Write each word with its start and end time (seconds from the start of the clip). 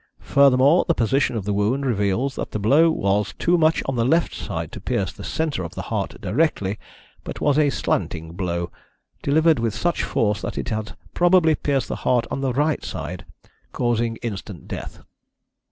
Furthermore, 0.25 0.83
the 0.87 0.95
position 0.95 1.35
of 1.35 1.45
the 1.45 1.53
wound 1.53 1.85
reveals 1.85 2.33
that 2.35 2.49
the 2.49 2.57
blow 2.57 2.89
was 2.89 3.35
too 3.37 3.55
much 3.55 3.83
on 3.85 3.97
the 3.97 4.03
left 4.03 4.33
side 4.33 4.71
to 4.71 4.81
pierce 4.81 5.13
the 5.13 5.23
centre 5.23 5.63
of 5.63 5.75
the 5.75 5.83
heart 5.93 6.19
directly, 6.19 6.79
but 7.23 7.39
was 7.39 7.55
a 7.59 7.69
slanting 7.69 8.31
blow, 8.33 8.71
delivered 9.21 9.59
with 9.59 9.75
such 9.75 10.01
force 10.01 10.41
that 10.41 10.57
it 10.57 10.69
has 10.69 10.95
probably 11.13 11.53
pierced 11.53 11.87
the 11.87 11.97
heart 11.97 12.25
on 12.31 12.41
the 12.41 12.51
right 12.51 12.83
side, 12.83 13.25
causing 13.73 14.15
instant 14.23 14.67
death." 14.67 15.03